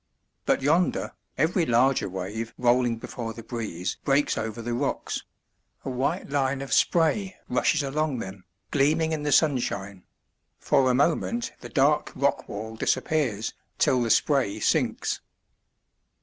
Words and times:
But 0.47 0.63
yonder, 0.63 1.13
every 1.37 1.63
larger 1.63 2.09
wave 2.09 2.55
rolling 2.57 2.97
before 2.97 3.35
the 3.35 3.43
breeze 3.43 3.97
breaks 4.03 4.35
over 4.35 4.59
the 4.59 4.73
rocks; 4.73 5.21
a 5.85 5.91
white 5.91 6.27
line 6.31 6.63
of 6.63 6.73
spray 6.73 7.37
rushes 7.47 7.83
along 7.83 8.17
them, 8.17 8.43
gleaming 8.71 9.11
in 9.11 9.21
the 9.21 9.31
sunshine; 9.31 10.01
for 10.57 10.89
a 10.89 10.95
moment 10.95 11.51
the 11.59 11.69
dark 11.69 12.11
rock 12.15 12.49
wall 12.49 12.75
disappears, 12.75 13.53
till 13.77 14.01
the 14.01 14.09
spray 14.09 14.59
sinks. 14.59 15.21